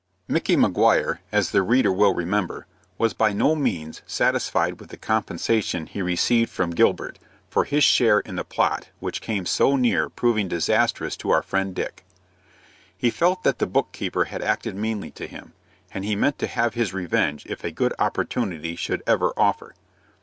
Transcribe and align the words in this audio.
Micky 0.27 0.55
Maguire, 0.55 1.21
as 1.31 1.51
the 1.51 1.61
reader 1.61 1.91
will 1.91 2.15
remember, 2.15 2.65
was 2.97 3.13
by 3.13 3.31
no 3.33 3.53
means 3.55 4.01
satisfied 4.07 4.79
with 4.79 4.89
the 4.89 4.97
compensation 4.97 5.85
he 5.85 6.01
received 6.01 6.49
from 6.49 6.71
Gilbert 6.71 7.19
for 7.51 7.65
his 7.65 7.83
share 7.83 8.19
in 8.21 8.35
the 8.35 8.43
plot 8.43 8.89
which 8.99 9.21
came 9.21 9.45
so 9.45 9.75
near 9.75 10.09
proving 10.09 10.47
disastrous 10.47 11.15
to 11.17 11.29
our 11.29 11.43
friend 11.43 11.75
Dick. 11.75 12.03
He 12.97 13.11
felt 13.11 13.43
that 13.43 13.59
the 13.59 13.67
book 13.67 13.91
keeper 13.91 14.23
had 14.25 14.41
acted 14.41 14.75
meanly 14.75 15.11
to 15.11 15.27
him, 15.27 15.53
and 15.93 16.03
he 16.03 16.15
meant 16.15 16.39
to 16.39 16.47
have 16.47 16.73
his 16.73 16.95
revenge 16.95 17.45
if 17.45 17.63
a 17.63 17.69
good 17.69 17.93
opportunity 17.99 18.75
should 18.75 19.03
ever 19.05 19.33
offer. 19.37 19.75